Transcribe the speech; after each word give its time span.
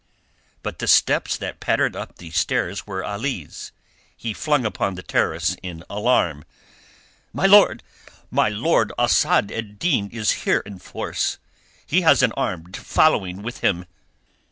But 0.63 0.79
the 0.79 0.87
steps 0.87 1.37
that 1.37 1.59
pattered 1.59 1.95
up 1.95 2.15
the 2.15 2.31
stairs 2.31 2.87
were 2.87 3.05
Ali's. 3.05 3.71
He 4.17 4.33
flung 4.33 4.65
upon 4.65 4.95
the 4.95 5.03
terrace 5.03 5.55
in 5.61 5.83
alarm. 5.91 6.43
"My 7.33 7.45
lord, 7.45 7.83
my 8.31 8.49
lord! 8.49 8.91
Asad 8.97 9.51
ed 9.51 9.77
Din 9.77 10.09
is 10.09 10.31
here 10.43 10.63
in 10.65 10.79
force. 10.79 11.37
He 11.85 12.01
has 12.01 12.23
an 12.23 12.31
armed 12.31 12.75
following 12.75 13.43
with 13.43 13.59
him!" 13.59 13.85